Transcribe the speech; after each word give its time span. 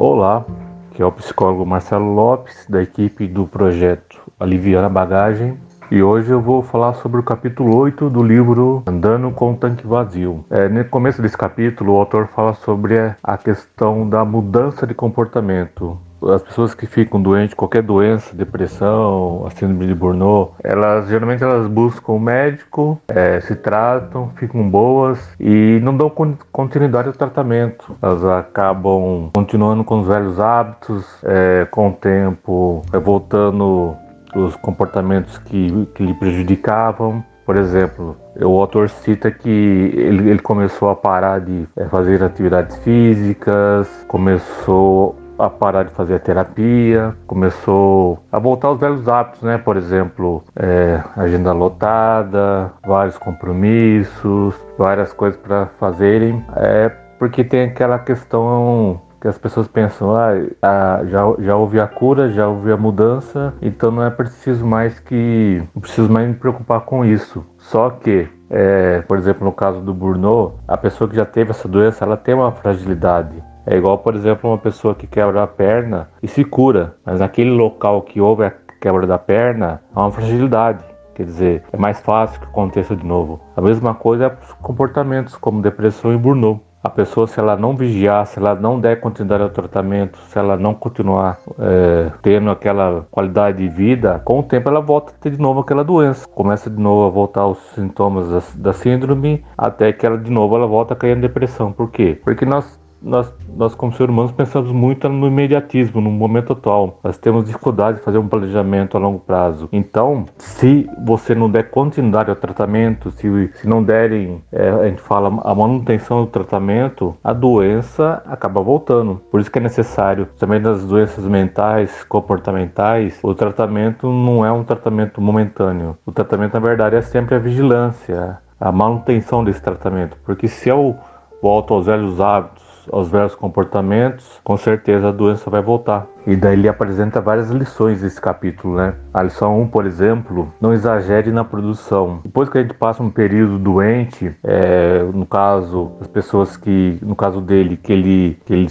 Olá, 0.00 0.46
que 0.92 1.02
é 1.02 1.04
o 1.04 1.10
psicólogo 1.10 1.66
Marcelo 1.66 2.14
Lopes, 2.14 2.64
da 2.68 2.80
equipe 2.80 3.26
do 3.26 3.48
projeto 3.48 4.20
Aliviar 4.38 4.84
a 4.84 4.88
Bagagem. 4.88 5.58
E 5.90 6.00
hoje 6.00 6.30
eu 6.30 6.40
vou 6.40 6.62
falar 6.62 6.94
sobre 6.94 7.18
o 7.18 7.22
capítulo 7.24 7.76
8 7.76 8.08
do 8.08 8.22
livro 8.22 8.84
Andando 8.86 9.28
com 9.32 9.54
o 9.54 9.56
Tanque 9.56 9.84
Vazio. 9.84 10.44
É, 10.50 10.68
no 10.68 10.84
começo 10.84 11.20
desse 11.20 11.36
capítulo, 11.36 11.94
o 11.94 11.96
autor 11.96 12.28
fala 12.28 12.54
sobre 12.54 13.12
a 13.20 13.36
questão 13.36 14.08
da 14.08 14.24
mudança 14.24 14.86
de 14.86 14.94
comportamento 14.94 15.98
as 16.22 16.42
pessoas 16.42 16.74
que 16.74 16.86
ficam 16.86 17.20
doentes, 17.20 17.54
qualquer 17.54 17.82
doença, 17.82 18.34
depressão, 18.34 19.44
a 19.46 19.50
síndrome 19.50 19.86
de 19.86 19.94
Burnout, 19.94 20.52
elas 20.62 21.08
geralmente 21.08 21.42
elas 21.42 21.66
buscam 21.66 22.12
o 22.12 22.20
médico, 22.20 23.00
é, 23.08 23.40
se 23.40 23.54
tratam, 23.54 24.30
ficam 24.36 24.68
boas 24.68 25.18
e 25.38 25.78
não 25.82 25.96
dão 25.96 26.10
continuidade 26.50 27.08
ao 27.08 27.14
tratamento. 27.14 27.96
Elas 28.02 28.24
acabam 28.24 29.30
continuando 29.34 29.84
com 29.84 30.00
os 30.00 30.06
velhos 30.06 30.40
hábitos, 30.40 31.06
é, 31.24 31.66
com 31.70 31.88
o 31.88 31.92
tempo, 31.92 32.82
é, 32.92 32.98
voltando 32.98 33.96
os 34.34 34.56
comportamentos 34.56 35.38
que, 35.38 35.86
que 35.94 36.04
lhe 36.04 36.14
prejudicavam. 36.14 37.24
Por 37.46 37.56
exemplo, 37.56 38.14
o 38.36 38.60
autor 38.60 38.90
cita 38.90 39.30
que 39.30 39.48
ele, 39.48 40.28
ele 40.28 40.38
começou 40.38 40.90
a 40.90 40.94
parar 40.94 41.40
de 41.40 41.66
é, 41.76 41.86
fazer 41.86 42.22
atividades 42.22 42.76
físicas, 42.80 43.88
começou 44.06 45.17
a 45.38 45.48
parar 45.48 45.84
de 45.84 45.92
fazer 45.92 46.20
terapia, 46.20 47.14
começou 47.26 48.18
a 48.30 48.38
voltar 48.38 48.68
aos 48.68 48.80
velhos 48.80 49.06
hábitos, 49.08 49.42
né? 49.42 49.58
Por 49.58 49.76
exemplo, 49.76 50.42
é, 50.56 51.02
agenda 51.16 51.52
lotada, 51.52 52.72
vários 52.86 53.16
compromissos, 53.16 54.54
várias 54.76 55.12
coisas 55.12 55.38
para 55.38 55.66
fazerem. 55.78 56.44
É 56.56 56.90
porque 57.18 57.42
tem 57.42 57.64
aquela 57.64 57.98
questão 57.98 59.00
que 59.20 59.26
as 59.26 59.36
pessoas 59.36 59.66
pensam, 59.66 60.14
ah, 60.14 61.02
já, 61.06 61.22
já 61.40 61.56
houve 61.56 61.80
a 61.80 61.86
cura, 61.86 62.30
já 62.30 62.46
houve 62.46 62.70
a 62.70 62.76
mudança, 62.76 63.52
então 63.60 63.90
não 63.90 64.04
é 64.04 64.10
preciso 64.10 64.64
mais 64.64 65.00
que. 65.00 65.62
não 65.74 65.82
preciso 65.82 66.10
mais 66.10 66.28
me 66.28 66.34
preocupar 66.34 66.82
com 66.82 67.04
isso. 67.04 67.44
Só 67.58 67.90
que, 67.90 68.28
é, 68.48 69.00
por 69.02 69.18
exemplo, 69.18 69.44
no 69.44 69.52
caso 69.52 69.80
do 69.80 69.92
Burnout, 69.92 70.54
a 70.68 70.76
pessoa 70.76 71.10
que 71.10 71.16
já 71.16 71.26
teve 71.26 71.50
essa 71.50 71.66
doença, 71.66 72.04
ela 72.04 72.16
tem 72.16 72.34
uma 72.34 72.52
fragilidade. 72.52 73.42
É 73.70 73.76
igual, 73.76 73.98
por 73.98 74.14
exemplo, 74.14 74.48
uma 74.48 74.56
pessoa 74.56 74.94
que 74.94 75.06
quebra 75.06 75.42
a 75.42 75.46
perna 75.46 76.08
e 76.22 76.26
se 76.26 76.42
cura, 76.42 76.94
mas 77.04 77.20
naquele 77.20 77.50
local 77.50 78.00
que 78.00 78.18
houve 78.18 78.44
a 78.46 78.52
quebra 78.80 79.06
da 79.06 79.18
perna, 79.18 79.82
há 79.94 80.00
uma 80.00 80.10
fragilidade. 80.10 80.82
Quer 81.14 81.24
dizer, 81.24 81.64
é 81.70 81.76
mais 81.76 82.00
fácil 82.00 82.40
que 82.40 82.46
aconteça 82.46 82.96
de 82.96 83.04
novo. 83.04 83.38
A 83.54 83.60
mesma 83.60 83.92
coisa 83.94 84.26
é 84.26 84.36
comportamentos 84.62 85.36
como 85.36 85.60
depressão 85.60 86.14
e 86.14 86.16
burnout. 86.16 86.62
A 86.82 86.88
pessoa, 86.88 87.26
se 87.26 87.38
ela 87.38 87.56
não 87.56 87.76
vigiar, 87.76 88.24
se 88.24 88.38
ela 88.38 88.54
não 88.54 88.80
der 88.80 89.00
continuidade 89.00 89.42
ao 89.42 89.50
tratamento, 89.50 90.16
se 90.16 90.38
ela 90.38 90.56
não 90.56 90.72
continuar 90.72 91.38
é, 91.58 92.10
tendo 92.22 92.50
aquela 92.50 93.06
qualidade 93.10 93.58
de 93.58 93.68
vida, 93.68 94.22
com 94.24 94.38
o 94.38 94.42
tempo 94.44 94.70
ela 94.70 94.80
volta 94.80 95.12
a 95.12 95.22
ter 95.22 95.32
de 95.32 95.40
novo 95.40 95.60
aquela 95.60 95.84
doença. 95.84 96.26
Começa 96.28 96.70
de 96.70 96.80
novo 96.80 97.06
a 97.06 97.10
voltar 97.10 97.46
os 97.46 97.58
sintomas 97.74 98.30
da, 98.30 98.70
da 98.70 98.72
síndrome, 98.72 99.44
até 99.58 99.92
que 99.92 100.06
ela 100.06 100.16
de 100.16 100.30
novo 100.30 100.54
ela 100.54 100.66
volta 100.66 100.94
a 100.94 100.96
cair 100.96 101.18
em 101.18 101.20
depressão. 101.20 101.70
Por 101.70 101.90
quê? 101.90 102.18
Porque 102.24 102.46
nós 102.46 102.78
nós, 103.02 103.32
nós 103.56 103.74
como 103.74 103.92
seres 103.92 104.12
humanos 104.12 104.32
pensamos 104.32 104.70
muito 104.72 105.08
no 105.08 105.26
imediatismo, 105.26 106.00
no 106.00 106.10
momento 106.10 106.52
atual. 106.52 107.00
Nós 107.02 107.18
temos 107.18 107.44
dificuldade 107.44 107.98
de 107.98 108.04
fazer 108.04 108.18
um 108.18 108.28
planejamento 108.28 108.96
a 108.96 109.00
longo 109.00 109.18
prazo. 109.18 109.68
Então, 109.72 110.24
se 110.38 110.88
você 111.04 111.34
não 111.34 111.50
der 111.50 111.70
continuidade 111.70 112.30
ao 112.30 112.36
tratamento, 112.36 113.10
se, 113.10 113.50
se 113.54 113.68
não 113.68 113.82
derem, 113.82 114.42
é, 114.52 114.68
a 114.68 114.88
gente 114.88 115.00
fala, 115.00 115.28
a 115.44 115.54
manutenção 115.54 116.24
do 116.24 116.30
tratamento, 116.30 117.16
a 117.22 117.32
doença 117.32 118.22
acaba 118.26 118.60
voltando. 118.60 119.20
Por 119.30 119.40
isso 119.40 119.50
que 119.50 119.58
é 119.58 119.62
necessário, 119.62 120.26
também 120.38 120.60
das 120.60 120.84
doenças 120.84 121.24
mentais, 121.24 122.04
comportamentais, 122.04 123.18
o 123.22 123.34
tratamento 123.34 124.08
não 124.08 124.44
é 124.44 124.52
um 124.52 124.64
tratamento 124.64 125.20
momentâneo. 125.20 125.96
O 126.06 126.12
tratamento, 126.12 126.54
na 126.54 126.60
verdade, 126.60 126.96
é 126.96 127.02
sempre 127.02 127.34
a 127.34 127.38
vigilância, 127.38 128.38
a 128.60 128.72
manutenção 128.72 129.44
desse 129.44 129.62
tratamento. 129.62 130.16
Porque 130.24 130.48
se 130.48 130.68
eu 130.68 130.96
volto 131.42 131.74
aos 131.74 131.86
velhos 131.86 132.20
hábitos, 132.20 132.67
aos 132.92 133.08
velhos 133.08 133.34
comportamentos, 133.34 134.40
com 134.44 134.56
certeza 134.56 135.08
a 135.08 135.12
doença 135.12 135.48
vai 135.50 135.62
voltar. 135.62 136.06
E 136.26 136.36
daí 136.36 136.54
ele 136.54 136.68
apresenta 136.68 137.20
várias 137.20 137.50
lições 137.50 138.02
nesse 138.02 138.20
capítulo, 138.20 138.76
né? 138.76 138.94
A 139.14 139.22
lição 139.22 139.60
1, 139.62 139.68
por 139.68 139.86
exemplo, 139.86 140.52
não 140.60 140.72
exagere 140.72 141.30
na 141.30 141.42
produção. 141.44 142.20
Depois 142.22 142.48
que 142.48 142.58
a 142.58 142.62
gente 142.62 142.74
passa 142.74 143.02
um 143.02 143.10
período 143.10 143.58
doente, 143.58 144.36
é, 144.44 145.02
no 145.14 145.24
caso, 145.24 145.92
as 146.00 146.06
pessoas 146.06 146.56
que, 146.56 146.98
no 147.02 147.16
caso 147.16 147.40
dele, 147.40 147.76
que 147.76 147.92
ele, 147.92 148.38
que 148.44 148.52
ele 148.52 148.68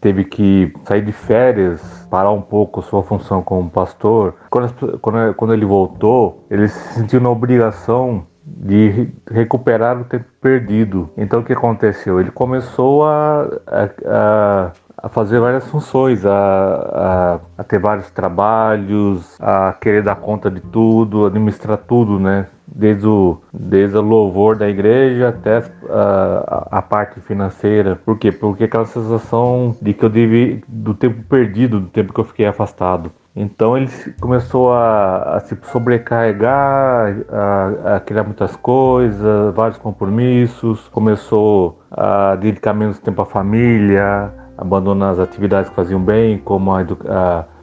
teve 0.00 0.24
que 0.24 0.72
sair 0.84 1.02
de 1.02 1.12
férias, 1.12 2.06
parar 2.10 2.30
um 2.30 2.42
pouco 2.42 2.82
sua 2.82 3.02
função 3.02 3.42
como 3.42 3.70
pastor. 3.70 4.34
Quando, 4.50 4.98
quando, 4.98 5.34
quando 5.34 5.54
ele 5.54 5.64
voltou, 5.64 6.46
ele 6.50 6.68
se 6.68 6.94
sentiu 6.94 7.20
na 7.20 7.30
obrigação 7.30 8.26
de 8.46 9.08
recuperar 9.30 10.00
o 10.00 10.04
tempo 10.04 10.26
perdido. 10.40 11.10
Então 11.16 11.40
o 11.40 11.44
que 11.44 11.52
aconteceu? 11.52 12.20
Ele 12.20 12.30
começou 12.30 13.04
a, 13.04 13.48
a, 13.66 14.72
a 14.98 15.08
fazer 15.08 15.40
várias 15.40 15.66
funções, 15.66 16.24
a, 16.26 16.30
a, 16.32 17.40
a, 17.58 17.64
ter 17.64 17.78
vários 17.78 18.10
trabalhos, 18.10 19.36
a 19.40 19.74
querer 19.80 20.02
dar 20.02 20.16
conta 20.16 20.50
de 20.50 20.60
tudo, 20.60 21.26
administrar 21.26 21.78
tudo, 21.78 22.20
né? 22.20 22.46
Desde 22.66 23.06
o, 23.06 23.38
desde 23.52 23.96
o 23.96 24.00
louvor 24.00 24.56
da 24.56 24.68
igreja 24.68 25.28
até 25.28 25.62
a, 25.88 26.78
a, 26.78 26.82
parte 26.82 27.20
financeira. 27.20 27.96
Por 27.96 28.18
quê? 28.18 28.32
Porque 28.32 28.64
aquela 28.64 28.86
sensação 28.86 29.76
de 29.80 29.92
que 29.92 30.04
eu 30.04 30.08
devia, 30.08 30.60
do 30.66 30.94
tempo 30.94 31.22
perdido, 31.28 31.80
do 31.80 31.88
tempo 31.88 32.12
que 32.12 32.20
eu 32.20 32.24
fiquei 32.24 32.46
afastado. 32.46 33.10
Então 33.36 33.76
ele 33.76 33.88
começou 34.20 34.72
a, 34.72 35.36
a 35.36 35.40
se 35.40 35.58
sobrecarregar, 35.72 37.16
a, 37.28 37.96
a, 37.96 38.00
criar 38.00 38.22
muitas 38.22 38.54
coisas, 38.54 39.52
vários 39.54 39.76
compromissos, 39.76 40.88
começou 40.88 41.80
a 41.90 42.36
dedicar 42.36 42.72
menos 42.72 42.98
tempo 43.00 43.22
à 43.22 43.26
família, 43.26 44.32
abandonar 44.56 45.12
as 45.12 45.18
atividades 45.18 45.68
que 45.68 45.74
faziam 45.74 46.00
bem, 46.00 46.38
como 46.38 46.72
a, 46.72 46.80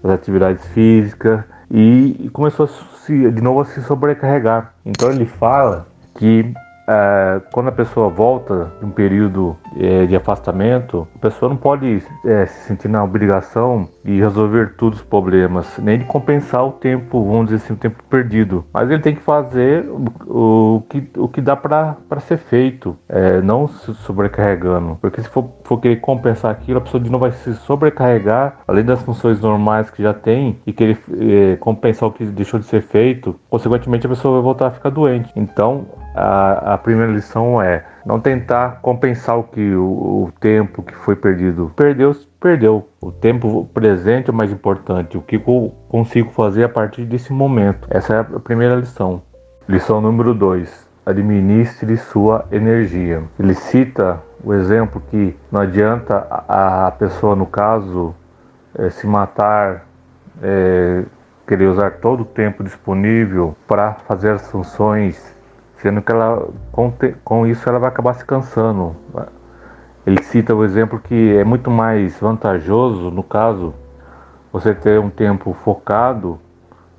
as 0.03 0.11
atividades 0.11 0.65
físicas, 0.67 1.41
e, 1.69 2.17
e 2.25 2.29
começou 2.29 2.67
se, 2.67 3.31
de 3.31 3.41
novo 3.41 3.61
a 3.61 3.65
se 3.65 3.81
sobrecarregar. 3.81 4.73
Então 4.85 5.09
ele 5.09 5.25
fala 5.25 5.87
que 6.15 6.53
é, 6.87 7.41
quando 7.51 7.69
a 7.69 7.71
pessoa 7.71 8.09
volta 8.09 8.71
de 8.79 8.85
um 8.85 8.91
período 8.91 9.55
é, 9.77 10.05
de 10.05 10.15
afastamento, 10.15 11.07
a 11.15 11.19
pessoa 11.19 11.49
não 11.49 11.57
pode 11.57 12.03
é, 12.25 12.45
se 12.45 12.67
sentir 12.67 12.87
na 12.87 13.03
obrigação 13.03 13.87
de 14.03 14.19
resolver 14.19 14.75
todos 14.77 14.99
os 14.99 15.05
problemas, 15.05 15.77
nem 15.77 15.99
de 15.99 16.05
compensar 16.05 16.65
o 16.65 16.71
tempo, 16.71 17.23
vamos 17.23 17.45
dizer 17.49 17.63
assim, 17.63 17.73
o 17.73 17.77
tempo 17.77 18.03
perdido. 18.09 18.65
Mas 18.73 18.89
ele 18.89 19.01
tem 19.01 19.15
que 19.15 19.21
fazer 19.21 19.85
o, 19.89 20.77
o 20.77 20.83
que, 20.89 21.09
o 21.17 21.27
que 21.27 21.41
dá 21.41 21.55
para 21.55 21.97
ser 22.19 22.37
feito, 22.37 22.97
é, 23.07 23.41
não 23.41 23.67
se 23.67 23.93
sobrecarregando. 23.93 24.97
Porque 24.99 25.21
se 25.21 25.29
for, 25.29 25.49
for 25.63 25.79
querer 25.79 25.97
compensar 25.97 26.51
aquilo, 26.51 26.79
a 26.79 26.81
pessoa 26.81 27.01
novo 27.01 27.19
vai 27.19 27.31
se 27.31 27.53
sobrecarregar, 27.55 28.59
além 28.67 28.83
das 28.83 29.01
funções 29.01 29.39
normais 29.39 29.89
que 29.89 30.01
já 30.01 30.13
tem, 30.13 30.59
e 30.65 30.73
querer 30.73 30.97
é, 31.19 31.55
compensar 31.57 32.09
o 32.09 32.11
que 32.11 32.25
deixou 32.25 32.59
de 32.59 32.65
ser 32.65 32.81
feito, 32.81 33.35
consequentemente 33.49 34.05
a 34.05 34.09
pessoa 34.09 34.35
vai 34.35 34.43
voltar 34.43 34.67
a 34.67 34.71
ficar 34.71 34.89
doente. 34.89 35.31
Então, 35.35 35.85
a, 36.15 36.73
a 36.73 36.77
primeira 36.77 37.11
lição 37.11 37.61
é 37.61 37.83
não 38.05 38.19
tentar 38.19 38.79
compensar 38.81 39.37
o 39.37 39.43
que 39.43 39.75
o, 39.75 39.83
o 40.25 40.33
tempo 40.39 40.83
que 40.83 40.95
foi 40.95 41.15
perdido. 41.15 41.71
Perdeu, 41.75 42.15
perdeu. 42.39 42.87
O 43.01 43.11
tempo 43.11 43.69
presente 43.73 44.29
é 44.29 44.33
o 44.33 44.35
mais 44.35 44.51
importante. 44.51 45.17
O 45.17 45.21
que 45.21 45.35
eu 45.35 45.73
consigo 45.89 46.31
fazer 46.31 46.63
a 46.63 46.69
partir 46.69 47.05
desse 47.05 47.31
momento. 47.31 47.87
Essa 47.89 48.15
é 48.15 48.19
a 48.19 48.39
primeira 48.39 48.75
lição. 48.75 49.21
Lição 49.67 50.01
número 50.01 50.33
2. 50.33 50.89
Administre 51.05 51.97
sua 51.97 52.45
energia. 52.51 53.23
Ele 53.39 53.53
cita 53.53 54.21
o 54.43 54.53
exemplo 54.53 55.01
que 55.09 55.35
não 55.51 55.61
adianta 55.61 56.27
a, 56.29 56.87
a 56.87 56.91
pessoa, 56.91 57.35
no 57.35 57.45
caso, 57.45 58.13
é, 58.77 58.89
se 58.89 59.07
matar, 59.07 59.85
é, 60.41 61.03
querer 61.47 61.65
usar 61.65 61.91
todo 61.93 62.21
o 62.21 62.25
tempo 62.25 62.63
disponível 62.63 63.55
para 63.67 63.93
fazer 64.07 64.31
as 64.31 64.49
funções 64.49 65.35
sendo 65.81 66.01
que 66.01 66.11
ela 66.11 66.47
com, 66.71 66.93
com 67.23 67.47
isso 67.47 67.67
ela 67.67 67.79
vai 67.79 67.89
acabar 67.89 68.13
se 68.13 68.23
cansando. 68.23 68.95
Ele 70.05 70.21
cita 70.23 70.55
o 70.55 70.63
exemplo 70.63 70.99
que 70.99 71.35
é 71.37 71.43
muito 71.43 71.69
mais 71.69 72.19
vantajoso, 72.19 73.11
no 73.11 73.23
caso, 73.23 73.73
você 74.51 74.73
ter 74.73 74.99
um 74.99 75.09
tempo 75.09 75.53
focado, 75.53 76.39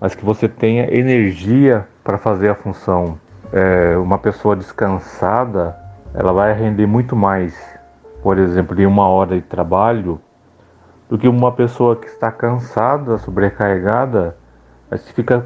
mas 0.01 0.15
que 0.15 0.25
você 0.25 0.49
tenha 0.49 0.93
energia 0.97 1.87
para 2.03 2.19
fazer 2.19 2.49
a 2.51 2.55
função. 2.55 3.19
É, 3.53 3.97
uma 3.97 4.19
pessoa 4.19 4.57
descansada, 4.57 5.77
ela 6.15 6.33
vai 6.33 6.53
render 6.53 6.87
muito 6.87 7.15
mais, 7.15 7.55
por 8.23 8.39
exemplo, 8.39 8.81
em 8.81 8.87
uma 8.87 9.09
hora 9.09 9.37
de 9.37 9.43
trabalho, 9.43 10.21
do 11.09 11.19
que 11.19 11.29
uma 11.29 11.53
pessoa 11.53 11.95
que 11.97 12.07
está 12.07 12.33
cansada, 12.33 13.19
sobrecarregada, 13.19 14.37
mas 14.91 15.07
fica, 15.11 15.45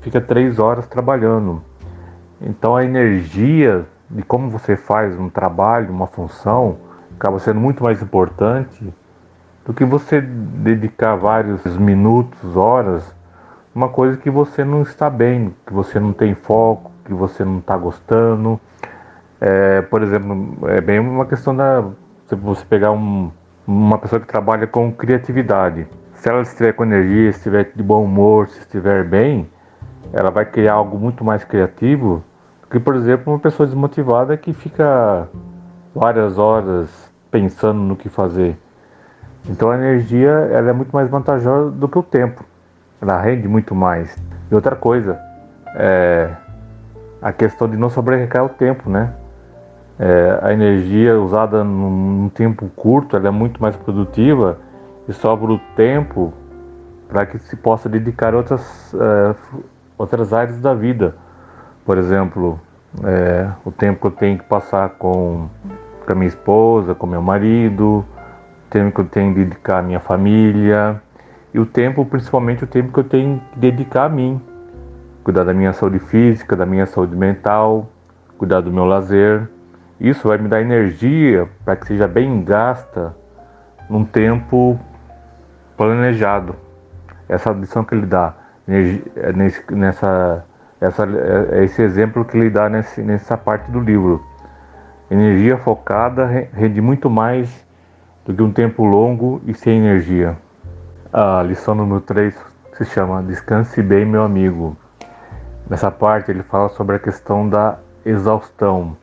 fica 0.00 0.20
três 0.20 0.58
horas 0.58 0.86
trabalhando. 0.86 1.62
Então 2.46 2.76
a 2.76 2.84
energia 2.84 3.86
de 4.10 4.22
como 4.22 4.50
você 4.50 4.76
faz 4.76 5.18
um 5.18 5.30
trabalho, 5.30 5.90
uma 5.90 6.06
função, 6.06 6.76
acaba 7.16 7.38
sendo 7.38 7.58
muito 7.58 7.82
mais 7.82 8.02
importante 8.02 8.92
do 9.64 9.72
que 9.72 9.84
você 9.84 10.20
dedicar 10.20 11.16
vários 11.16 11.64
minutos, 11.78 12.54
horas, 12.54 13.14
uma 13.74 13.88
coisa 13.88 14.18
que 14.18 14.28
você 14.28 14.62
não 14.62 14.82
está 14.82 15.08
bem, 15.08 15.54
que 15.66 15.72
você 15.72 15.98
não 15.98 16.12
tem 16.12 16.34
foco, 16.34 16.92
que 17.06 17.14
você 17.14 17.44
não 17.44 17.58
está 17.58 17.76
gostando. 17.78 18.60
É, 19.40 19.80
por 19.80 20.02
exemplo, 20.02 20.68
é 20.68 20.82
bem 20.82 21.00
uma 21.00 21.24
questão 21.24 21.56
da 21.56 21.82
se 22.26 22.34
você 22.34 22.64
pegar 22.64 22.92
um, 22.92 23.30
uma 23.66 23.98
pessoa 23.98 24.20
que 24.20 24.26
trabalha 24.26 24.66
com 24.66 24.92
criatividade, 24.92 25.86
se 26.12 26.28
ela 26.28 26.42
estiver 26.42 26.72
com 26.72 26.84
energia, 26.84 27.30
estiver 27.30 27.72
de 27.74 27.82
bom 27.82 28.04
humor, 28.04 28.48
se 28.48 28.60
estiver 28.60 29.02
bem, 29.04 29.50
ela 30.12 30.30
vai 30.30 30.44
criar 30.44 30.74
algo 30.74 30.98
muito 30.98 31.24
mais 31.24 31.42
criativo 31.42 32.22
que, 32.74 32.80
por 32.80 32.96
exemplo, 32.96 33.32
uma 33.32 33.38
pessoa 33.38 33.68
desmotivada 33.68 34.36
que 34.36 34.52
fica 34.52 35.28
várias 35.94 36.38
horas 36.38 36.90
pensando 37.30 37.78
no 37.78 37.94
que 37.94 38.08
fazer. 38.08 38.58
Então 39.48 39.70
a 39.70 39.76
energia 39.76 40.30
ela 40.50 40.70
é 40.70 40.72
muito 40.72 40.90
mais 40.90 41.08
vantajosa 41.08 41.70
do 41.70 41.88
que 41.88 41.96
o 41.96 42.02
tempo. 42.02 42.44
Ela 43.00 43.20
rende 43.20 43.46
muito 43.46 43.76
mais. 43.76 44.16
E 44.50 44.54
outra 44.56 44.74
coisa, 44.74 45.16
é 45.76 46.34
a 47.22 47.32
questão 47.32 47.68
de 47.68 47.76
não 47.76 47.88
sobrecarregar 47.88 48.44
o 48.44 48.48
tempo, 48.48 48.90
né? 48.90 49.14
É, 49.96 50.40
a 50.42 50.52
energia 50.52 51.16
usada 51.16 51.62
num, 51.62 52.28
tempo 52.28 52.68
curto 52.74 53.16
ela 53.16 53.28
é 53.28 53.30
muito 53.30 53.62
mais 53.62 53.76
produtiva 53.76 54.58
e 55.06 55.12
sobra 55.12 55.52
o 55.52 55.60
tempo 55.76 56.34
para 57.06 57.24
que 57.24 57.38
se 57.38 57.54
possa 57.54 57.88
dedicar 57.88 58.34
a 58.34 58.38
outras, 58.38 58.92
é, 58.94 59.34
outras 59.96 60.32
áreas 60.32 60.60
da 60.60 60.74
vida. 60.74 61.14
Por 61.84 61.98
exemplo, 61.98 62.58
é, 63.02 63.50
o 63.64 63.72
tempo 63.72 64.00
que 64.00 64.06
eu 64.06 64.10
tenho 64.10 64.38
que 64.38 64.44
passar 64.44 64.90
com, 64.90 65.48
com 66.04 66.12
a 66.12 66.14
minha 66.14 66.28
esposa, 66.28 66.94
com 66.94 67.06
meu 67.06 67.22
marido, 67.22 68.04
o 68.66 68.70
tempo 68.70 68.94
que 68.94 69.00
eu 69.00 69.04
tenho 69.06 69.34
que 69.34 69.44
dedicar 69.44 69.78
à 69.78 69.82
minha 69.82 70.00
família 70.00 71.02
e 71.52 71.58
o 71.58 71.66
tempo, 71.66 72.04
principalmente 72.04 72.64
o 72.64 72.66
tempo 72.66 72.92
que 72.92 73.00
eu 73.00 73.04
tenho 73.04 73.42
que 73.52 73.58
dedicar 73.58 74.04
a 74.04 74.08
mim. 74.08 74.40
Cuidar 75.22 75.44
da 75.44 75.54
minha 75.54 75.72
saúde 75.72 75.98
física, 75.98 76.54
da 76.54 76.66
minha 76.66 76.84
saúde 76.84 77.16
mental, 77.16 77.90
cuidar 78.36 78.60
do 78.60 78.70
meu 78.70 78.84
lazer. 78.84 79.48
Isso 79.98 80.28
vai 80.28 80.36
me 80.36 80.48
dar 80.48 80.60
energia 80.60 81.48
para 81.64 81.76
que 81.76 81.86
seja 81.86 82.06
bem 82.06 82.44
gasta 82.44 83.16
num 83.88 84.04
tempo 84.04 84.78
planejado. 85.76 86.54
Essa 87.28 87.52
lição 87.52 87.84
que 87.84 87.94
ele 87.94 88.06
dá 88.06 88.34
é 88.68 89.32
nessa 89.72 90.44
essa, 90.84 91.04
é, 91.04 91.60
é 91.60 91.64
esse 91.64 91.82
exemplo 91.82 92.24
que 92.24 92.36
ele 92.36 92.50
dá 92.50 92.68
nesse, 92.68 93.02
nessa 93.02 93.36
parte 93.36 93.70
do 93.70 93.80
livro. 93.80 94.24
Energia 95.10 95.56
focada 95.56 96.26
rende 96.52 96.80
muito 96.80 97.10
mais 97.10 97.64
do 98.24 98.34
que 98.34 98.42
um 98.42 98.52
tempo 98.52 98.84
longo 98.84 99.40
e 99.46 99.54
sem 99.54 99.78
energia. 99.78 100.36
A 101.12 101.42
lição 101.42 101.74
número 101.74 102.00
3 102.00 102.34
se 102.72 102.84
chama 102.86 103.22
Descanse 103.22 103.82
bem, 103.82 104.04
meu 104.04 104.22
amigo. 104.22 104.76
Nessa 105.68 105.90
parte 105.90 106.30
ele 106.30 106.42
fala 106.42 106.68
sobre 106.70 106.96
a 106.96 106.98
questão 106.98 107.48
da 107.48 107.78
exaustão. 108.04 108.96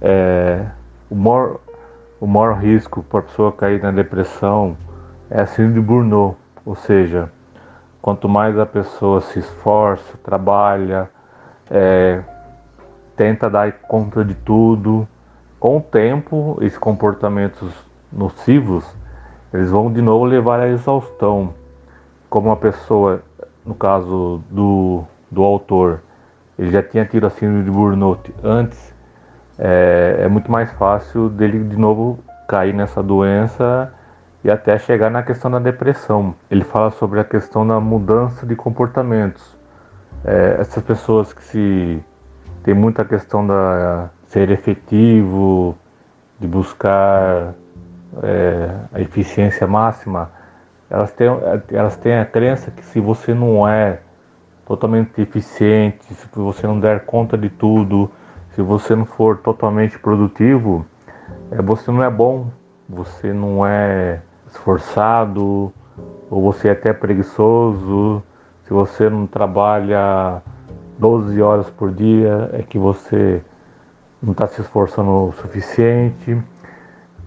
É, 0.00 0.66
o, 1.10 1.14
maior, 1.14 1.58
o 2.20 2.26
maior 2.26 2.54
risco 2.54 3.02
para 3.02 3.20
a 3.20 3.22
pessoa 3.22 3.52
cair 3.52 3.82
na 3.82 3.90
depressão 3.90 4.76
é 5.28 5.42
a 5.42 5.46
síndrome 5.46 5.74
de 5.74 5.80
Burnout, 5.80 6.36
ou 6.64 6.74
seja, 6.74 7.30
quanto 8.00 8.28
mais 8.28 8.58
a 8.58 8.66
pessoa 8.66 9.20
se 9.20 9.38
esforça, 9.38 10.16
trabalha, 10.22 11.10
é, 11.70 12.22
tenta 13.16 13.50
dar 13.50 13.72
conta 13.72 14.24
de 14.24 14.34
tudo, 14.34 15.06
com 15.58 15.76
o 15.76 15.80
tempo, 15.80 16.56
esses 16.62 16.78
comportamentos 16.78 17.70
nocivos, 18.10 18.96
eles 19.52 19.70
vão 19.70 19.92
de 19.92 20.00
novo 20.00 20.24
levar 20.24 20.60
à 20.60 20.68
exaustão. 20.68 21.52
Como 22.30 22.48
uma 22.48 22.56
pessoa, 22.56 23.22
no 23.64 23.74
caso 23.74 24.42
do, 24.48 25.04
do 25.30 25.42
autor, 25.42 26.00
ele 26.58 26.70
já 26.70 26.82
tinha 26.82 27.04
tido 27.04 27.26
a 27.26 27.30
síndrome 27.30 27.64
de 27.64 27.70
burnout 27.70 28.34
antes, 28.42 28.94
é, 29.58 30.20
é 30.20 30.28
muito 30.28 30.50
mais 30.50 30.70
fácil 30.72 31.28
dele 31.28 31.62
de 31.64 31.76
novo 31.76 32.18
cair 32.48 32.72
nessa 32.72 33.02
doença 33.02 33.92
e 34.42 34.50
até 34.50 34.78
chegar 34.78 35.10
na 35.10 35.22
questão 35.22 35.50
da 35.50 35.58
depressão. 35.58 36.34
Ele 36.50 36.64
fala 36.64 36.90
sobre 36.90 37.20
a 37.20 37.24
questão 37.24 37.66
da 37.66 37.78
mudança 37.78 38.46
de 38.46 38.56
comportamentos. 38.56 39.56
É, 40.24 40.56
essas 40.58 40.82
pessoas 40.82 41.32
que 41.32 41.42
se 41.42 42.04
tem 42.62 42.74
muita 42.74 43.04
questão 43.04 43.46
da 43.46 44.10
ser 44.24 44.50
efetivo, 44.50 45.76
de 46.38 46.46
buscar 46.46 47.54
é, 48.22 48.70
a 48.92 49.00
eficiência 49.00 49.66
máxima, 49.66 50.30
elas 50.88 51.12
têm, 51.12 51.28
elas 51.72 51.96
têm 51.96 52.18
a 52.18 52.24
crença 52.24 52.70
que 52.70 52.84
se 52.84 53.00
você 53.00 53.34
não 53.34 53.66
é 53.68 54.00
totalmente 54.64 55.20
eficiente, 55.20 56.14
se 56.14 56.28
você 56.32 56.66
não 56.66 56.78
der 56.78 57.04
conta 57.04 57.36
de 57.36 57.48
tudo, 57.48 58.10
se 58.52 58.62
você 58.62 58.94
não 58.94 59.04
for 59.04 59.38
totalmente 59.38 59.98
produtivo, 59.98 60.86
é, 61.50 61.60
você 61.60 61.90
não 61.90 62.02
é 62.04 62.10
bom, 62.10 62.50
você 62.88 63.32
não 63.32 63.66
é 63.66 64.20
esforçado, 64.52 65.72
ou 66.30 66.42
você 66.42 66.68
é 66.68 66.72
até 66.72 66.92
preguiçoso, 66.92 68.22
se 68.64 68.72
você 68.72 69.10
não 69.10 69.26
trabalha 69.26 70.42
12 70.98 71.40
horas 71.42 71.68
por 71.70 71.90
dia, 71.90 72.50
é 72.52 72.62
que 72.62 72.78
você 72.78 73.42
não 74.22 74.32
está 74.32 74.46
se 74.46 74.60
esforçando 74.60 75.10
o 75.10 75.32
suficiente. 75.32 76.40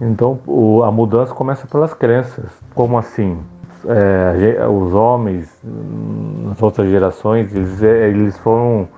Então 0.00 0.40
o, 0.46 0.82
a 0.82 0.90
mudança 0.90 1.34
começa 1.34 1.66
pelas 1.66 1.92
crenças. 1.92 2.50
Como 2.74 2.96
assim? 2.96 3.38
É, 3.86 4.66
os 4.66 4.94
homens 4.94 5.60
nas 5.62 6.62
outras 6.62 6.88
gerações 6.88 7.54
eles, 7.54 7.82
é, 7.82 8.08
eles 8.08 8.38
foram 8.38 8.88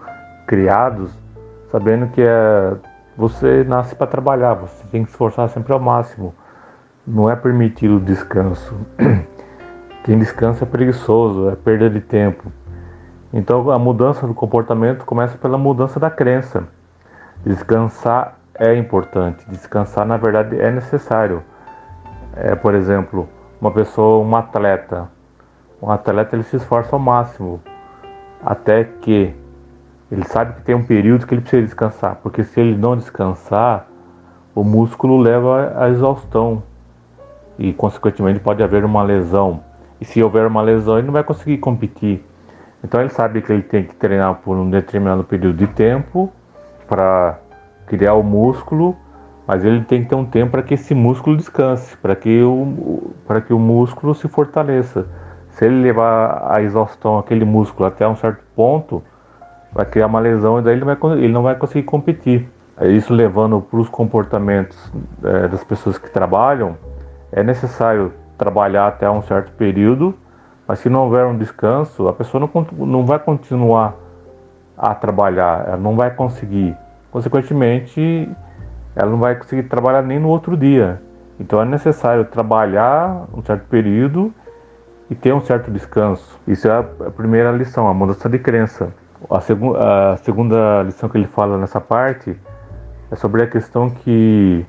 criados 0.46 1.11
sabendo 1.69 2.06
que 2.12 2.23
é, 2.23 2.76
você 3.17 3.64
nasce 3.64 3.96
para 3.96 4.06
trabalhar, 4.06 4.55
você 4.55 4.84
tem 4.93 5.05
que 5.05 5.11
esforçar 5.11 5.49
sempre 5.49 5.73
ao 5.73 5.81
máximo. 5.81 6.32
Não 7.06 7.30
é 7.30 7.36
permitido 7.36 7.98
o 7.98 8.00
descanso. 8.00 8.74
Quem 10.02 10.18
descansa 10.18 10.64
é 10.64 10.66
preguiçoso, 10.66 11.48
é 11.50 11.54
perda 11.54 11.88
de 11.88 12.00
tempo. 12.00 12.50
Então 13.32 13.70
a 13.70 13.78
mudança 13.78 14.26
do 14.26 14.34
comportamento 14.34 15.04
começa 15.04 15.38
pela 15.38 15.56
mudança 15.56 16.00
da 16.00 16.10
crença. 16.10 16.64
Descansar 17.44 18.38
é 18.54 18.74
importante, 18.74 19.48
descansar 19.48 20.04
na 20.04 20.16
verdade 20.16 20.58
é 20.60 20.70
necessário. 20.70 21.42
É, 22.34 22.54
por 22.54 22.75
exemplo, 22.75 23.28
uma 23.60 23.70
pessoa, 23.70 24.25
um 24.25 24.36
atleta, 24.36 25.08
um 25.80 25.90
atleta 25.90 26.34
ele 26.34 26.42
se 26.42 26.56
esforça 26.56 26.96
ao 26.96 26.98
máximo 26.98 27.60
até 28.44 28.84
que 28.84 29.34
ele 30.10 30.25
sabe 30.25 30.54
que 30.54 30.62
tem 30.62 30.75
um 30.75 30.84
período 30.84 31.26
que 31.26 31.34
ele 31.34 31.40
precisa 31.40 31.62
descansar, 31.62 32.16
porque 32.22 32.42
se 32.42 32.60
ele 32.60 32.76
não 32.76 32.96
descansar, 32.96 33.86
o 34.54 34.64
músculo 34.64 35.18
leva 35.18 35.72
à 35.76 35.88
exaustão 35.88 36.62
e, 37.58 37.72
consequentemente, 37.72 38.40
pode 38.40 38.62
haver 38.62 38.84
uma 38.84 39.02
lesão. 39.02 39.60
E 40.00 40.04
se 40.04 40.22
houver 40.22 40.46
uma 40.46 40.62
lesão, 40.62 40.98
ele 40.98 41.06
não 41.06 41.12
vai 41.12 41.25
conseguir 41.25 41.58
competir. 41.58 42.25
Então, 42.84 43.00
ele 43.00 43.10
sabe 43.10 43.40
que 43.40 43.52
ele 43.52 43.62
tem 43.62 43.84
que 43.84 43.94
treinar 43.94 44.34
por 44.36 44.56
um 44.56 44.68
determinado 44.68 45.25
período 45.25 45.56
de 45.56 45.66
tempo 45.66 46.30
para 46.86 47.38
criar 47.86 48.14
o 48.14 48.22
músculo, 48.22 48.96
mas 49.46 49.64
ele 49.64 49.82
tem 49.84 50.02
que 50.02 50.08
ter 50.08 50.14
um 50.14 50.25
tempo 50.25 50.52
para 50.52 50.62
que 50.62 50.75
esse 50.75 50.94
músculo 50.94 51.36
descanse, 51.36 51.96
para 51.96 52.14
que 52.14 52.42
o, 52.42 53.12
para 53.26 53.40
que 53.40 53.52
o 53.52 53.58
músculo 53.58 54.14
se 54.14 54.28
fortaleça. 54.28 55.06
Se 55.50 55.64
ele 55.64 55.80
levar 55.82 56.48
a 56.50 56.60
exaustão 56.60 57.18
aquele 57.18 57.44
músculo 57.44 57.88
até 57.88 58.06
um 58.06 58.16
certo 58.16 58.42
ponto, 58.54 59.02
vai 59.72 59.86
criar 59.86 60.06
uma 60.06 60.20
lesão 60.20 60.58
e 60.58 60.62
daí 60.62 60.75
ele, 60.75 60.84
vai, 60.84 60.96
ele 61.12 61.32
não 61.32 61.42
vai 61.42 61.54
conseguir 61.54 61.84
competir. 61.84 62.48
É 62.78 62.88
isso 62.88 63.12
levando 63.14 63.60
para 63.60 63.78
os 63.78 63.88
comportamentos 63.88 64.92
é, 65.25 65.48
das 65.48 65.64
pessoas 65.64 65.96
que 65.96 66.10
trabalham, 66.10 66.76
é 67.33 67.42
necessário 67.42 68.12
trabalhar 68.38 68.87
até 68.88 69.11
um 69.11 69.23
certo 69.23 69.52
período, 69.52 70.14
mas 70.66 70.78
se 70.80 70.88
não 70.88 71.04
houver 71.04 71.26
um 71.26 71.37
descanso, 71.37 72.09
a 72.09 72.12
pessoa 72.12 72.40
não, 72.40 72.87
não 72.87 73.06
vai 73.06 73.18
continuar 73.18 73.95
a 74.76 74.95
trabalhar, 74.95 75.66
ela 75.68 75.76
não 75.76 75.97
vai 75.97 76.11
conseguir. 76.11 76.76
Consequentemente, 77.11 78.28
ela 78.95 79.11
não 79.11 79.18
vai 79.18 79.37
conseguir 79.37 79.64
trabalhar 79.64 80.02
nem 80.02 80.18
no 80.18 80.28
outro 80.28 80.56
dia. 80.56 81.00
Então 81.38 81.61
é 81.61 81.64
necessário 81.64 82.25
trabalhar 82.25 83.26
um 83.33 83.42
certo 83.42 83.66
período 83.68 84.33
e 85.09 85.14
ter 85.14 85.33
um 85.33 85.40
certo 85.40 85.71
descanso. 85.71 86.38
Isso 86.47 86.68
é 86.68 86.78
a 86.78 86.83
primeira 87.11 87.52
lição, 87.52 87.87
a 87.88 87.95
mudança 87.95 88.28
de 88.28 88.38
crença. 88.38 88.92
A, 89.30 89.40
segu 89.40 89.76
a 89.76 90.16
segunda 90.18 90.83
lição 90.83 91.09
que 91.09 91.16
ele 91.16 91.26
fala 91.26 91.56
nessa 91.59 91.80
parte 91.80 92.38
é 93.11 93.16
sobre 93.16 93.42
a 93.42 93.47
questão 93.47 93.88
que, 93.88 94.66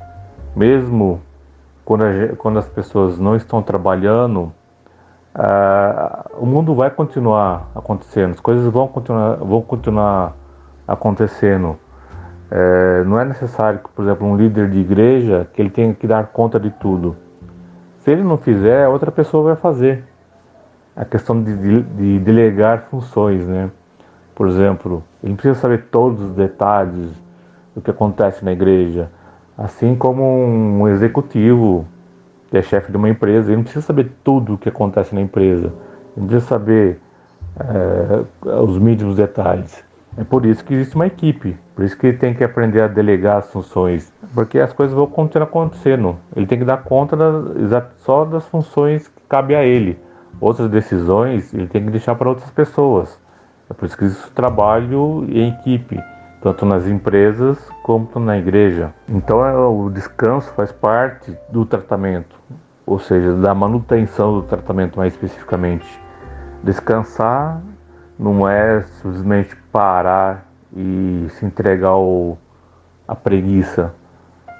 mesmo 0.55 1.21
quando, 1.87 2.03
a, 2.03 2.35
quando 2.37 2.59
as 2.59 2.67
pessoas 2.67 3.17
não 3.17 3.33
estão 3.33 3.63
trabalhando, 3.63 4.51
o 6.37 6.45
mundo 6.45 6.75
vai 6.75 6.89
continuar 6.89 7.71
acontecendo, 7.73 8.31
as 8.31 8.41
coisas 8.41 8.69
vão 8.69 8.89
continuar, 8.89 9.37
vão 9.37 9.61
continuar 9.61 10.35
acontecendo. 10.85 11.79
É, 12.51 13.05
não 13.05 13.17
é 13.17 13.23
necessário 13.23 13.79
que, 13.79 13.89
por 13.89 14.03
exemplo, 14.03 14.27
um 14.27 14.35
líder 14.35 14.69
de 14.69 14.79
igreja 14.79 15.47
que 15.53 15.61
ele 15.61 15.69
tenha 15.69 15.93
que 15.93 16.05
dar 16.05 16.27
conta 16.27 16.59
de 16.59 16.71
tudo. 16.71 17.15
Se 17.99 18.11
ele 18.11 18.23
não 18.23 18.37
fizer, 18.37 18.85
outra 18.89 19.09
pessoa 19.09 19.45
vai 19.45 19.55
fazer. 19.55 20.03
A 20.93 21.05
questão 21.05 21.41
de, 21.41 21.55
de, 21.55 21.81
de 21.83 22.19
delegar 22.19 22.87
funções, 22.91 23.47
né? 23.47 23.71
Por 24.35 24.49
exemplo, 24.49 25.03
ele 25.23 25.31
não 25.31 25.37
precisa 25.37 25.57
saber 25.61 25.85
todos 25.89 26.21
os 26.21 26.31
detalhes 26.31 27.11
do 27.73 27.81
que 27.81 27.91
acontece 27.91 28.43
na 28.43 28.51
igreja, 28.51 29.09
assim 29.57 29.95
como 29.95 30.23
um 30.23 30.87
executivo 30.87 31.85
que 32.49 32.57
é 32.57 32.61
chefe 32.61 32.91
de 32.91 32.97
uma 32.97 33.09
empresa, 33.09 33.49
ele 33.49 33.57
não 33.57 33.63
precisa 33.63 33.85
saber 33.85 34.11
tudo 34.23 34.53
o 34.53 34.57
que 34.57 34.69
acontece 34.69 35.13
na 35.13 35.21
empresa, 35.21 35.67
ele 36.15 36.21
não 36.21 36.27
precisa 36.27 36.47
saber 36.47 36.99
é, 37.59 38.51
os 38.61 38.77
mínimos 38.77 39.15
detalhes. 39.15 39.83
É 40.17 40.23
por 40.23 40.45
isso 40.45 40.63
que 40.63 40.73
existe 40.73 40.95
uma 40.95 41.05
equipe, 41.05 41.57
por 41.75 41.85
isso 41.85 41.97
que 41.97 42.07
ele 42.07 42.17
tem 42.17 42.33
que 42.33 42.43
aprender 42.43 42.81
a 42.81 42.87
delegar 42.87 43.37
as 43.37 43.51
funções, 43.51 44.11
porque 44.33 44.59
as 44.59 44.73
coisas 44.73 44.95
vão 44.95 45.05
continuar 45.05 45.45
acontecendo. 45.45 46.17
Ele 46.35 46.47
tem 46.47 46.57
que 46.57 46.65
dar 46.65 46.77
conta 46.77 47.15
das, 47.15 47.83
só 47.97 48.25
das 48.25 48.45
funções 48.45 49.07
que 49.07 49.21
cabe 49.29 49.55
a 49.55 49.63
ele. 49.63 49.99
Outras 50.39 50.69
decisões 50.69 51.53
ele 51.53 51.67
tem 51.67 51.83
que 51.83 51.91
deixar 51.91 52.15
para 52.15 52.29
outras 52.29 52.49
pessoas. 52.49 53.19
É 53.69 53.73
por 53.73 53.85
isso 53.85 53.97
que 53.97 54.05
existe 54.05 54.27
o 54.27 54.31
trabalho 54.31 55.25
em 55.29 55.49
equipe, 55.49 56.01
tanto 56.47 56.65
nas 56.65 56.87
empresas 56.87 57.57
como 57.83 58.07
na 58.21 58.37
igreja. 58.37 58.93
Então 59.09 59.45
é, 59.45 59.53
o 59.53 59.89
descanso 59.89 60.49
faz 60.53 60.71
parte 60.71 61.37
do 61.49 61.65
tratamento, 61.65 62.39
ou 62.85 62.97
seja, 62.99 63.33
da 63.33 63.53
manutenção 63.53 64.35
do 64.35 64.43
tratamento 64.43 64.97
mais 64.97 65.11
especificamente. 65.11 65.85
Descansar 66.63 67.61
não 68.17 68.47
é 68.47 68.79
simplesmente 68.79 69.57
parar 69.73 70.45
e 70.73 71.27
se 71.31 71.45
entregar 71.45 71.89
ao, 71.89 72.37
à 73.05 73.13
preguiça, 73.13 73.93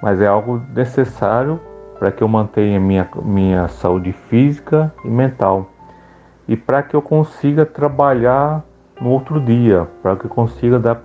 mas 0.02 0.20
é 0.20 0.26
algo 0.26 0.60
necessário 0.74 1.58
para 1.98 2.12
que 2.12 2.22
eu 2.22 2.28
mantenha 2.28 2.78
minha, 2.78 3.08
minha 3.22 3.66
saúde 3.68 4.12
física 4.12 4.92
e 5.02 5.08
mental 5.08 5.70
e 6.46 6.54
para 6.54 6.82
que 6.82 6.94
eu 6.94 7.00
consiga 7.00 7.64
trabalhar 7.64 8.62
no 9.00 9.10
outro 9.10 9.40
dia, 9.40 9.88
para 10.02 10.16
que 10.16 10.28
consiga 10.28 10.78
dar 10.78 11.00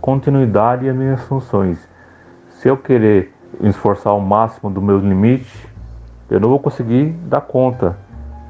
continuidade 0.00 0.88
às 0.88 0.96
minhas 0.96 1.20
funções. 1.22 1.88
Se 2.48 2.68
eu 2.68 2.76
querer 2.76 3.34
esforçar 3.60 4.12
ao 4.12 4.20
máximo 4.20 4.70
do 4.70 4.80
meu 4.80 4.98
limite, 4.98 5.68
eu 6.30 6.40
não 6.40 6.48
vou 6.48 6.58
conseguir 6.58 7.10
dar 7.26 7.40
conta. 7.42 7.98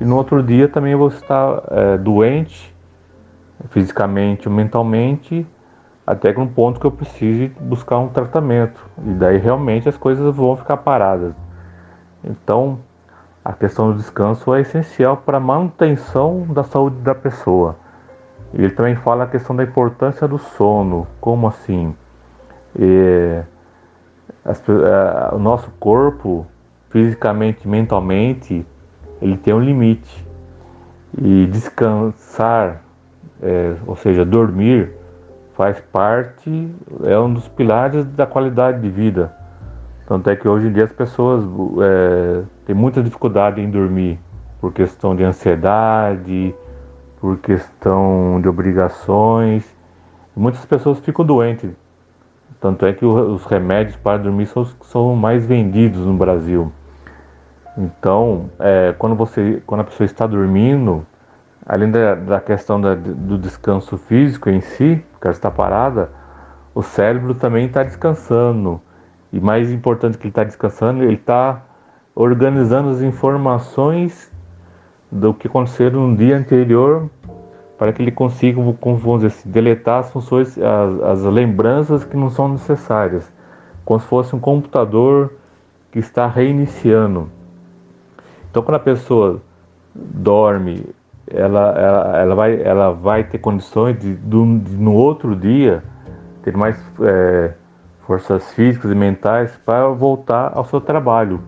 E 0.00 0.04
no 0.04 0.16
outro 0.16 0.42
dia 0.42 0.68
também 0.68 0.92
eu 0.92 0.98
vou 0.98 1.08
estar 1.08 1.62
é, 1.70 1.98
doente 1.98 2.74
fisicamente 3.68 4.48
ou 4.48 4.54
mentalmente, 4.54 5.46
até 6.06 6.32
que 6.32 6.40
um 6.40 6.48
ponto 6.48 6.80
que 6.80 6.86
eu 6.86 6.90
precise 6.90 7.48
buscar 7.60 7.98
um 7.98 8.08
tratamento. 8.08 8.84
E 9.04 9.10
daí 9.10 9.36
realmente 9.36 9.88
as 9.88 9.96
coisas 9.96 10.34
vão 10.34 10.56
ficar 10.56 10.78
paradas. 10.78 11.34
Então, 12.24 12.78
a 13.44 13.52
questão 13.52 13.92
do 13.92 13.98
descanso 13.98 14.54
é 14.54 14.60
essencial 14.60 15.18
para 15.18 15.36
a 15.36 15.40
manutenção 15.40 16.46
da 16.48 16.64
saúde 16.64 16.96
da 16.96 17.14
pessoa. 17.14 17.76
Ele 18.52 18.70
também 18.70 18.96
fala 18.96 19.24
a 19.24 19.26
questão 19.26 19.54
da 19.54 19.62
importância 19.62 20.26
do 20.26 20.38
sono. 20.38 21.06
Como 21.20 21.46
assim? 21.46 21.94
E, 22.78 23.42
as, 24.44 24.62
a, 24.68 25.34
o 25.34 25.38
nosso 25.38 25.70
corpo, 25.78 26.46
fisicamente 26.88 27.68
mentalmente, 27.68 28.66
ele 29.20 29.36
tem 29.36 29.54
um 29.54 29.60
limite. 29.60 30.26
E 31.18 31.46
descansar 31.46 32.82
é, 33.42 33.74
ou 33.86 33.96
seja, 33.96 34.24
dormir 34.24 34.92
faz 35.54 35.80
parte, 35.80 36.74
é 37.04 37.18
um 37.18 37.32
dos 37.32 37.48
pilares 37.48 38.04
da 38.04 38.26
qualidade 38.26 38.80
de 38.80 38.88
vida. 38.88 39.34
Tanto 40.06 40.28
é 40.30 40.36
que 40.36 40.48
hoje 40.48 40.68
em 40.68 40.72
dia 40.72 40.84
as 40.84 40.92
pessoas 40.92 41.44
é, 41.82 42.42
têm 42.66 42.74
muita 42.74 43.02
dificuldade 43.02 43.60
em 43.60 43.70
dormir 43.70 44.18
por 44.60 44.72
questão 44.72 45.14
de 45.14 45.24
ansiedade, 45.24 46.54
por 47.20 47.36
questão 47.38 48.40
de 48.40 48.48
obrigações. 48.48 49.76
Muitas 50.34 50.64
pessoas 50.64 50.98
ficam 51.00 51.24
doentes. 51.24 51.70
Tanto 52.60 52.86
é 52.86 52.92
que 52.92 53.04
os 53.04 53.44
remédios 53.44 53.96
para 53.96 54.18
dormir 54.18 54.46
são, 54.46 54.64
são 54.82 55.16
mais 55.16 55.46
vendidos 55.46 56.04
no 56.04 56.14
Brasil. 56.14 56.72
Então, 57.76 58.50
é, 58.58 58.94
quando, 58.98 59.14
você, 59.14 59.62
quando 59.66 59.82
a 59.82 59.84
pessoa 59.84 60.04
está 60.04 60.26
dormindo, 60.26 61.06
além 61.64 61.90
da, 61.90 62.14
da 62.14 62.40
questão 62.40 62.80
da, 62.80 62.94
do 62.94 63.38
descanso 63.38 63.96
físico 63.96 64.50
em 64.50 64.60
si, 64.60 65.04
que 65.20 65.26
ela 65.26 65.32
está 65.32 65.50
parada, 65.50 66.10
o 66.74 66.82
cérebro 66.82 67.34
também 67.34 67.66
está 67.66 67.82
descansando. 67.82 68.80
E 69.32 69.40
mais 69.40 69.72
importante 69.72 70.18
que 70.18 70.24
ele 70.24 70.30
está 70.30 70.44
descansando, 70.44 71.02
ele 71.02 71.14
está 71.14 71.62
organizando 72.14 72.90
as 72.90 73.00
informações 73.00 74.29
do 75.10 75.34
que 75.34 75.46
aconteceu 75.46 75.90
no 75.90 76.16
dia 76.16 76.36
anterior 76.36 77.10
para 77.76 77.92
que 77.92 78.02
ele 78.02 78.10
consiga, 78.10 78.60
vamos 78.60 79.22
dizer 79.22 79.26
assim, 79.28 79.50
deletar 79.50 80.00
as 80.00 80.10
funções, 80.10 80.56
as, 80.58 81.02
as 81.02 81.22
lembranças 81.22 82.04
que 82.04 82.16
não 82.16 82.28
são 82.28 82.48
necessárias, 82.48 83.32
como 83.84 83.98
se 83.98 84.06
fosse 84.06 84.36
um 84.36 84.38
computador 84.38 85.32
que 85.90 85.98
está 85.98 86.26
reiniciando. 86.26 87.30
Então, 88.50 88.62
quando 88.62 88.76
a 88.76 88.80
pessoa 88.80 89.40
dorme 89.94 90.84
ela, 91.30 91.70
ela, 91.78 92.18
ela, 92.18 92.34
vai, 92.34 92.62
ela 92.62 92.90
vai 92.90 93.24
ter 93.24 93.38
condições 93.38 93.98
de, 93.98 94.14
de, 94.14 94.58
de 94.58 94.76
no 94.76 94.92
outro 94.92 95.36
dia 95.36 95.82
ter 96.42 96.56
mais 96.56 96.82
é, 97.00 97.52
forças 98.06 98.52
físicas 98.52 98.90
e 98.90 98.94
mentais 98.94 99.56
para 99.64 99.88
voltar 99.88 100.52
ao 100.54 100.64
seu 100.64 100.80
trabalho. 100.80 101.40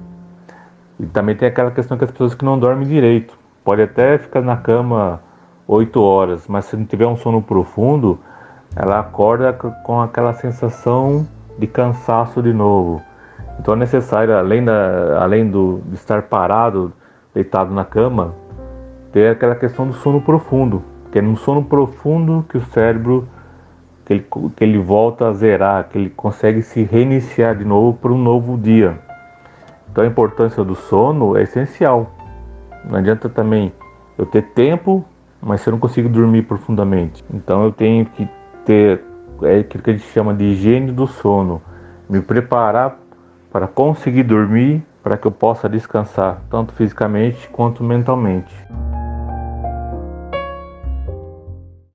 E 1.00 1.06
também 1.06 1.34
tem 1.34 1.48
aquela 1.48 1.70
questão 1.70 1.98
que 1.98 2.04
as 2.04 2.10
pessoas 2.10 2.34
que 2.34 2.44
não 2.44 2.58
dormem 2.58 2.86
direito. 2.86 3.41
Pode 3.64 3.82
até 3.82 4.18
ficar 4.18 4.42
na 4.42 4.56
cama 4.56 5.20
oito 5.68 6.02
horas, 6.02 6.46
mas 6.48 6.64
se 6.64 6.76
não 6.76 6.84
tiver 6.84 7.06
um 7.06 7.16
sono 7.16 7.40
profundo, 7.40 8.18
ela 8.74 8.98
acorda 8.98 9.52
com 9.52 10.00
aquela 10.00 10.32
sensação 10.32 11.26
de 11.58 11.66
cansaço 11.66 12.42
de 12.42 12.52
novo. 12.52 13.00
Então 13.60 13.74
é 13.74 13.76
necessário, 13.76 14.36
além, 14.36 14.64
da, 14.64 15.22
além 15.22 15.48
do, 15.48 15.80
de 15.86 15.94
estar 15.94 16.22
parado, 16.22 16.92
deitado 17.34 17.72
na 17.72 17.84
cama, 17.84 18.34
ter 19.12 19.30
aquela 19.30 19.54
questão 19.54 19.86
do 19.86 19.92
sono 19.92 20.20
profundo, 20.20 20.82
que 21.10 21.18
é 21.18 21.22
no 21.22 21.36
sono 21.36 21.62
profundo 21.62 22.44
que 22.48 22.56
o 22.56 22.64
cérebro 22.66 23.28
que 24.04 24.14
ele, 24.14 24.26
que 24.56 24.64
ele 24.64 24.78
volta 24.78 25.28
a 25.28 25.32
zerar, 25.32 25.88
que 25.88 25.98
ele 25.98 26.10
consegue 26.10 26.62
se 26.62 26.82
reiniciar 26.82 27.56
de 27.56 27.64
novo 27.64 27.96
para 27.96 28.12
um 28.12 28.18
novo 28.18 28.58
dia. 28.58 28.98
Então 29.90 30.02
a 30.02 30.06
importância 30.06 30.64
do 30.64 30.74
sono 30.74 31.36
é 31.36 31.42
essencial. 31.42 32.10
Não 32.84 32.98
adianta 32.98 33.28
também 33.28 33.72
eu 34.18 34.26
ter 34.26 34.42
tempo, 34.42 35.04
mas 35.40 35.60
se 35.60 35.68
eu 35.68 35.72
não 35.72 35.78
consigo 35.78 36.08
dormir 36.08 36.42
profundamente. 36.42 37.24
Então 37.32 37.64
eu 37.64 37.72
tenho 37.72 38.06
que 38.06 38.28
ter 38.64 39.02
é 39.42 39.58
aquilo 39.58 39.82
que 39.82 39.90
a 39.90 39.92
gente 39.92 40.08
chama 40.10 40.32
de 40.34 40.44
higiene 40.44 40.92
do 40.92 41.06
sono, 41.06 41.60
me 42.08 42.20
preparar 42.20 42.98
para 43.50 43.66
conseguir 43.66 44.22
dormir, 44.22 44.84
para 45.02 45.16
que 45.16 45.26
eu 45.26 45.32
possa 45.32 45.68
descansar 45.68 46.40
tanto 46.48 46.72
fisicamente 46.72 47.48
quanto 47.48 47.82
mentalmente. 47.82 48.54